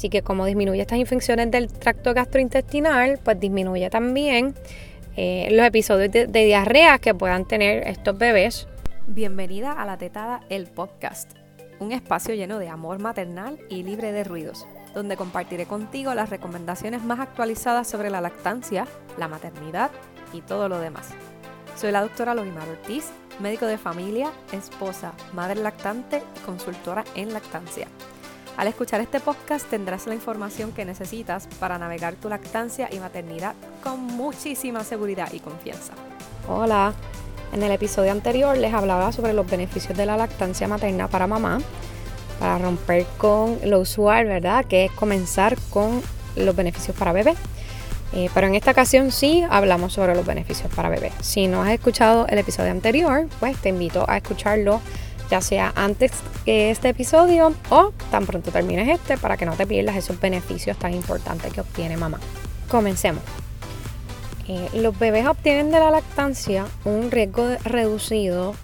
[0.00, 4.54] Así que como disminuye estas infecciones del tracto gastrointestinal, pues disminuye también
[5.14, 8.66] eh, los episodios de, de diarrea que puedan tener estos bebés.
[9.06, 11.32] Bienvenida a La Tetada, el podcast,
[11.80, 17.02] un espacio lleno de amor maternal y libre de ruidos, donde compartiré contigo las recomendaciones
[17.02, 18.86] más actualizadas sobre la lactancia,
[19.18, 19.90] la maternidad
[20.32, 21.10] y todo lo demás.
[21.76, 27.86] Soy la doctora Lorimar Ortiz, médico de familia, esposa, madre lactante y consultora en lactancia.
[28.56, 33.54] Al escuchar este podcast tendrás la información que necesitas para navegar tu lactancia y maternidad
[33.82, 35.92] con muchísima seguridad y confianza.
[36.48, 36.92] Hola,
[37.52, 41.60] en el episodio anterior les hablaba sobre los beneficios de la lactancia materna para mamá,
[42.38, 44.64] para romper con lo usual, ¿verdad?
[44.66, 46.02] Que es comenzar con
[46.36, 47.34] los beneficios para bebé.
[48.12, 51.12] Eh, pero en esta ocasión sí hablamos sobre los beneficios para bebé.
[51.20, 54.80] Si no has escuchado el episodio anterior, pues te invito a escucharlo
[55.30, 56.12] ya sea antes
[56.44, 60.76] que este episodio o tan pronto termines este para que no te pierdas esos beneficios
[60.76, 62.18] tan importantes que obtiene mamá.
[62.68, 63.22] Comencemos.
[64.48, 68.54] Eh, los bebés obtienen de la lactancia un riesgo reducido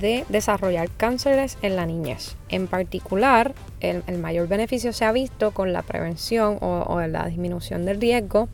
[0.00, 2.36] de desarrollar cánceres en la niñez.
[2.48, 8.00] En particular, el, mayor beneficio se ha visto con la prevención o, la disminución del
[8.00, 8.48] riesgo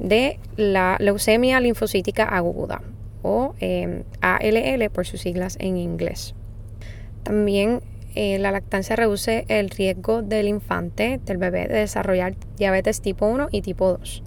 [0.00, 2.82] de la leucemia linfocítica aguda
[3.22, 6.34] o eh, ALL por sus siglas en inglés.
[7.28, 7.82] También
[8.14, 13.48] eh, la lactancia reduce el riesgo del infante, del bebé, de desarrollar diabetes tipo 1
[13.52, 14.22] y tipo 2.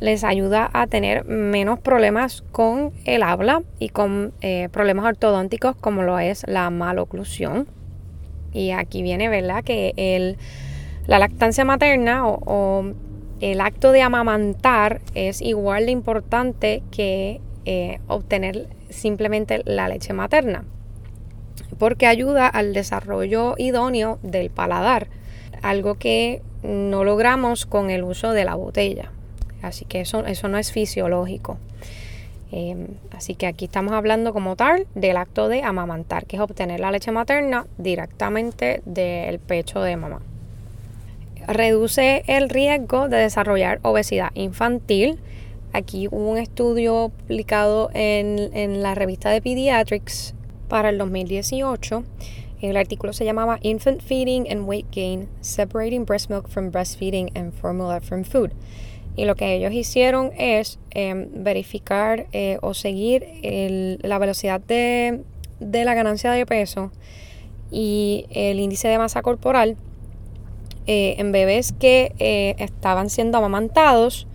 [0.00, 6.02] Les ayuda a tener menos problemas con el habla y con eh, problemas ortodónticos como
[6.02, 7.66] lo es la maloclusión.
[8.52, 9.64] Y aquí viene, ¿verdad?
[9.64, 10.36] Que el,
[11.06, 12.92] la lactancia materna o,
[13.40, 20.66] el acto de amamantar es igual de importante que eh, obtener simplemente la leche materna
[21.82, 25.08] porque ayuda al desarrollo idóneo del paladar,
[25.62, 29.10] algo que no logramos con el uso de la botella.
[29.62, 31.58] Así que eso, eso no es fisiológico.
[32.52, 36.78] Em, así que aquí estamos hablando como tal del acto de amamantar, que es obtener
[36.78, 40.20] la leche materna directamente del pecho de mamá.
[41.48, 45.18] Reduce el riesgo de desarrollar obesidad infantil.
[45.72, 50.36] Aquí hubo un estudio publicado en, en la revista de Pediatrics
[50.72, 52.02] para el 2018.
[52.62, 57.52] El artículo se llamaba Infant Feeding and Weight Gain, Separating Breast Milk from Breastfeeding and
[57.52, 58.52] Formula from Food.
[59.14, 63.26] Y lo que ellos hicieron es em, verificar eh, o seguir
[64.00, 65.20] la velocidad de,
[65.60, 66.90] la ganancia de peso
[67.70, 69.76] y el índice de masa corporal
[70.86, 74.26] eh, en bebés que eh, estaban siendo amamantados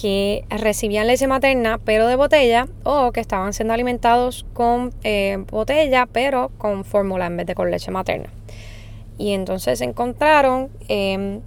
[0.00, 6.06] que recibían leche materna pero de botella o que estaban siendo alimentados con eh, botella
[6.06, 8.28] pero con fórmula en vez de con leche materna.
[9.18, 11.40] Y entonces encontraron em,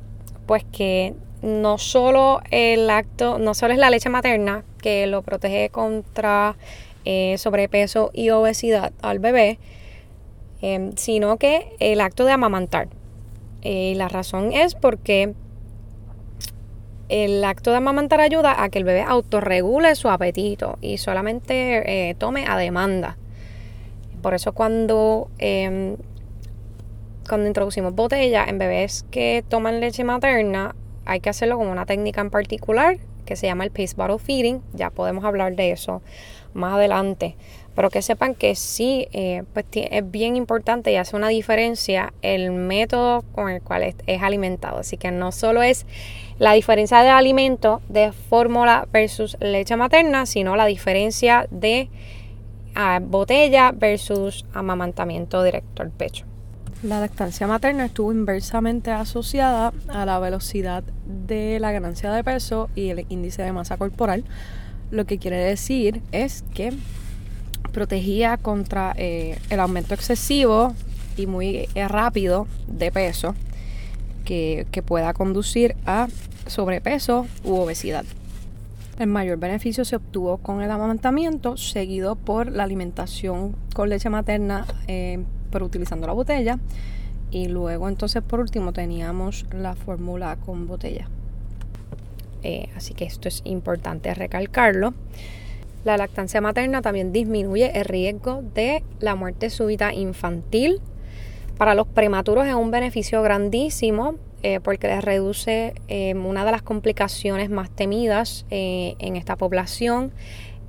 [0.45, 5.69] pues que no solo el acto, no solo es la leche materna que lo protege
[5.69, 6.57] contra
[7.05, 9.59] eh, sobrepeso y obesidad al bebé,
[10.61, 12.89] em, sino que el acto de amamantar.
[13.63, 15.33] Y la razón es porque
[17.11, 22.15] el acto de amamantar ayuda a que el bebé autorregule su apetito y solamente eh,
[22.15, 23.17] tome a demanda.
[24.21, 25.97] Por eso cuando, em,
[27.27, 30.73] cuando introducimos botella en bebés que toman leche materna,
[31.05, 34.61] hay que hacerlo con una técnica en particular que se llama el Pace Bottle Feeding.
[34.73, 36.01] Ya podemos hablar de eso
[36.53, 37.35] más adelante.
[37.75, 42.51] Pero que sepan que sí, eh, pues es bien importante y hace una diferencia el
[42.51, 44.79] método con el cual es, alimentado.
[44.79, 45.85] Así que no solo es
[46.41, 51.87] la diferencia de alimento de fórmula versus leche materna, sino la diferencia de
[52.73, 56.25] ah, botella versus amamantamiento directo al pecho.
[56.81, 62.89] La lactancia materna estuvo inversamente asociada a la velocidad de la ganancia de peso y
[62.89, 64.23] el índice de masa corporal,
[64.89, 66.73] lo que quiere decir es que
[67.71, 70.73] protegía contra eh, el aumento excesivo
[71.17, 73.35] y muy eh, rápido de peso
[74.21, 76.07] que, pueda conducir a
[76.47, 78.05] sobrepeso u obesidad.
[78.99, 84.65] El mayor beneficio se obtuvo con el amamantamiento, seguido por la alimentación con leche materna,
[84.87, 86.59] eh, pero utilizando la botella.
[87.31, 91.07] Y luego entonces por último teníamos la fórmula con botella.
[92.75, 94.93] así que esto es importante recalcarlo.
[95.83, 100.79] La lactancia materna también disminuye el riesgo de la muerte súbita infantil.
[101.61, 106.63] Para los prematuros es un beneficio grandísimo eh, porque les reduce eh, una de las
[106.63, 110.11] complicaciones más temidas eh, en esta población,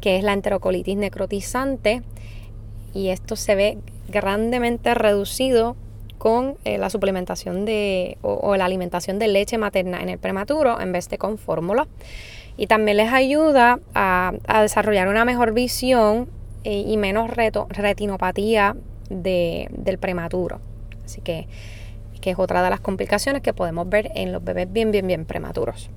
[0.03, 2.03] que es la enterocolitis necrotizante.
[2.93, 3.79] Y esto se ve
[4.09, 5.77] grandemente reducido
[6.19, 10.93] con eh, la suplementación de o, la alimentación de leche materna en el prematuro en
[10.93, 11.89] vez de con fórmula.
[12.59, 16.29] Y también les ayuda a, desarrollar una mejor visión
[16.65, 18.77] eh, y menos retinopatía
[19.09, 20.61] del prematuro.
[21.05, 21.47] Así que,
[22.25, 25.91] es otra de las complicaciones que podemos ver en los bebés bien, bien, bien prematuros.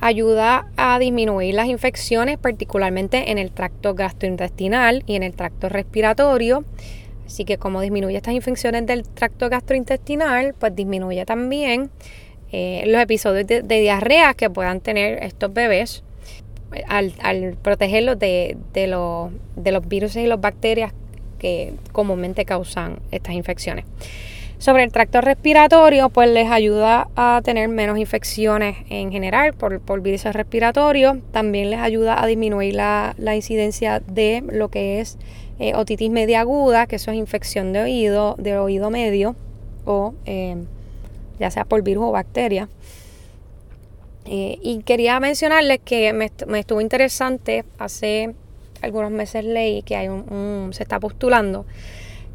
[0.00, 6.64] Ayuda a disminuir las infecciones, particularmente en el tracto gastrointestinal y en el tracto respiratorio.
[7.26, 11.90] Así que como disminuye estas infecciones del tracto gastrointestinal, pues disminuye también
[12.52, 16.04] eh, los episodios de, diarrea que puedan tener estos bebés
[16.86, 20.92] al, protegerlos de, los, de los virus y las bacterias
[21.42, 23.84] que comúnmente causan estas infecciones.
[24.58, 30.00] Sobre el tracto respiratorio, pues les ayuda a tener menos infecciones en general por, por
[30.02, 31.20] virus respiratorio.
[31.32, 35.18] También les ayuda a disminuir la, incidencia de lo que es
[35.58, 39.34] eh, otitis media aguda, que eso es infección de oído, de oído medio,
[39.84, 40.56] o eh,
[41.40, 42.68] ya sea por virus o bacteria.
[44.24, 48.34] Eh, y quería mencionarles que me, estuvo interesante, hace
[48.82, 51.64] algunos meses leí que hay un se está postulando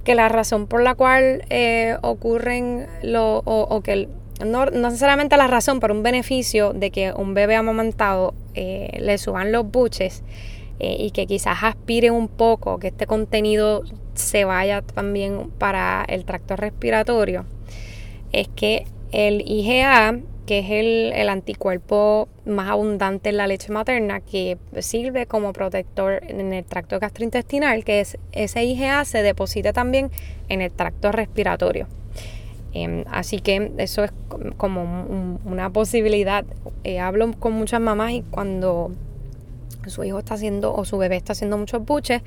[0.07, 4.07] que la razón por la cual eh, ocurren lo, o, que
[4.39, 9.51] no, necesariamente la razón, pero un beneficio de que un bebé amamantado eh, le suban
[9.51, 10.23] los buches
[10.79, 13.83] eh, y que quizás aspire un poco, que este contenido
[14.13, 17.43] se vaya también para el tracto respiratorio,
[18.31, 24.57] es que el IgA que es el, anticuerpo más abundante en la leche materna, que
[24.79, 30.09] sirve como protector en el tracto gastrointestinal, que es ese IgA se deposita también
[30.47, 31.87] en el tracto respiratorio.
[32.73, 34.11] Em, así que eso es
[34.55, 36.45] como una posibilidad.
[36.85, 38.91] Eh, hablo con muchas mamás y cuando
[39.89, 42.21] su hijo está haciendo o su bebé está haciendo muchos buches,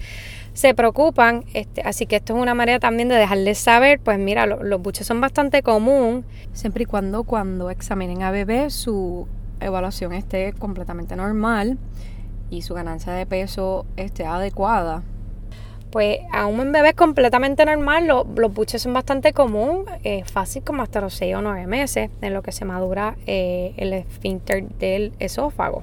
[0.53, 1.45] se preocupan.
[1.55, 5.07] Este, así que esto es una manera también de dejarles saber, pues mira, los buches
[5.07, 6.25] son bastante común.
[6.53, 9.27] Siempre y cuando cuando examinen a bebé su
[9.61, 11.79] evaluación esté completamente normal
[12.51, 15.03] y su ganancia de peso esté adecuada.
[15.91, 21.01] Pues a un bebé completamente normal los buches son bastante común, es fácil como hasta
[21.01, 25.83] los 6 o 9 meses en lo que se madura eh, el esfínter del esófago.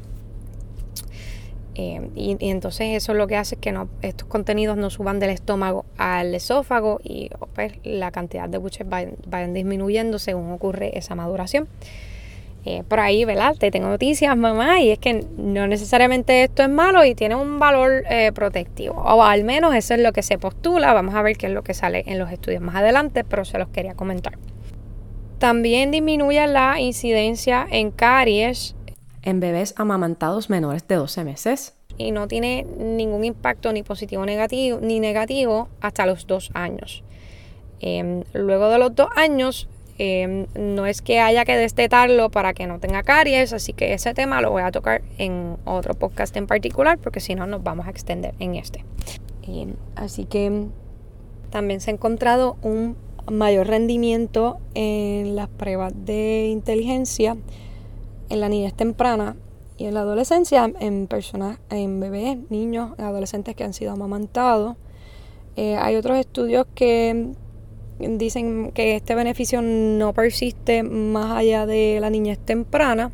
[1.79, 5.29] Eh, y, entonces eso es lo que hace que no, estos contenidos no suban del
[5.29, 11.67] estómago al esófago y pues, la cantidad de buches vayan, disminuyendo según ocurre esa maduración.
[12.65, 13.55] Eh, por ahí, ¿verdad?
[13.57, 17.59] Te tengo noticias, mamá, y es que no necesariamente esto es malo y tiene un
[17.59, 20.93] valor eh, protectivo, o al menos eso es lo que se postula.
[20.93, 23.59] Vamos a ver qué es lo que sale en los estudios más adelante, pero se
[23.59, 24.33] los quería comentar.
[25.37, 28.75] También disminuye la incidencia en caries
[29.27, 31.75] en bebés amamantados menores de 12 meses.
[31.97, 37.03] Y no tiene ningún impacto ni positivo negativo, ni negativo hasta los dos años.
[37.81, 42.67] Em, luego de los dos años, em, no es que haya que destetarlo para que
[42.67, 46.47] no tenga caries, así que ese tema lo voy a tocar en otro podcast en
[46.47, 48.85] particular, porque si no nos vamos a extender en este.
[49.45, 50.67] Em, así que
[51.49, 52.95] también se ha encontrado un
[53.29, 57.35] mayor rendimiento en las pruebas de inteligencia
[58.29, 59.35] en la niñez temprana
[59.77, 64.75] y en la adolescencia en personas, en bebés, niños, adolescentes que han sido amamantados.
[65.55, 67.33] Eh, hay otros estudios que
[67.99, 73.11] dicen que este beneficio no persiste más allá de la niñez temprana,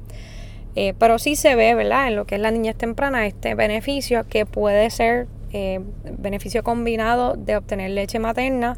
[0.76, 2.08] eh, pero sí se ve, ¿verdad?
[2.08, 5.80] En lo que es la niñez temprana, este beneficio que puede ser eh,
[6.18, 8.78] beneficio combinado de obtener leche materna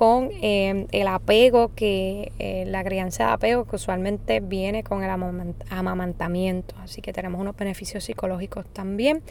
[0.00, 5.10] con em, el apego que eh, la crianza de apego que usualmente viene con el
[5.68, 6.74] amamantamiento.
[6.78, 9.22] Así que tenemos unos beneficios psicológicos también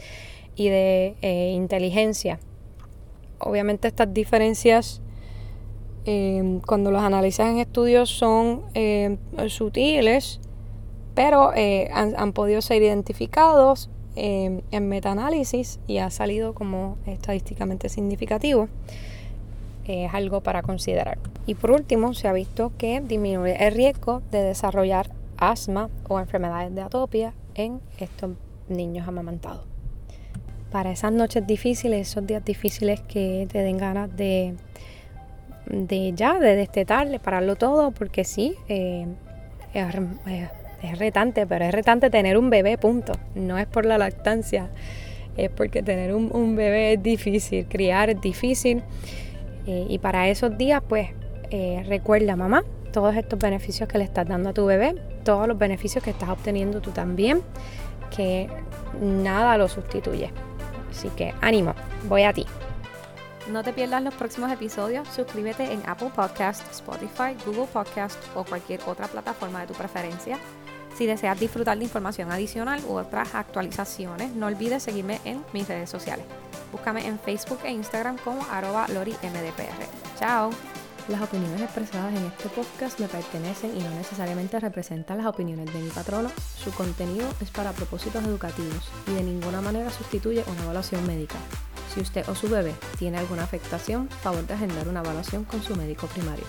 [0.55, 2.39] y de eh, inteligencia.
[3.39, 5.01] Obviamente estas diferencias
[6.05, 10.39] em, cuando los analizas en estudios son em, sutiles
[11.15, 18.69] pero eh, han, han, podido ser identificados en metaanálisis y ha salido como estadísticamente significativo
[19.89, 21.17] es algo para considerar.
[21.45, 26.75] Y por último, se ha visto que disminuye el riesgo de desarrollar asma o enfermedades
[26.75, 28.31] de atopia en estos
[28.67, 29.65] niños amamantados.
[30.71, 34.53] Para esas noches difíciles, esos días difíciles que te den ganas de,
[35.65, 39.07] de ya, de destetar, de pararlo todo, porque sí, eh,
[39.73, 43.13] es, retante, pero es retante tener un bebé, punto.
[43.33, 44.69] No es por la lactancia,
[45.35, 48.83] es porque tener un, un bebé es difícil, criar es difícil.
[49.69, 51.09] Eh, y para esos días, pues
[51.51, 55.59] eh, recuerda, mamá, todos estos beneficios que le estás dando a tu bebé, todos los
[55.59, 57.43] beneficios que estás obteniendo tú también,
[58.09, 58.49] que
[58.99, 60.31] nada lo sustituye.
[60.89, 61.75] Así que ánimo,
[62.07, 62.47] voy a ti.
[63.51, 65.07] No te pierdas los próximos episodios.
[65.09, 70.39] Suscríbete en Apple Podcast, Spotify, Google Podcast o cualquier otra plataforma de tu preferencia.
[70.95, 75.91] Si deseas disfrutar de información adicional u otras actualizaciones, no olvides seguirme en mis redes
[75.91, 76.25] sociales.
[76.71, 79.87] Búscame en Facebook e Instagram como arroba lorimdpr.
[80.17, 80.51] Chao.
[81.07, 85.79] Las opiniones expresadas en este podcast me pertenecen y no necesariamente representan las opiniones de
[85.79, 86.29] mi patrono.
[86.55, 91.35] Su contenido es para propósitos educativos y de ninguna manera sustituye una evaluación médica.
[91.93, 95.75] Si usted o su bebé tiene alguna afectación, favor de agendar una evaluación con su
[95.75, 96.45] médico primario.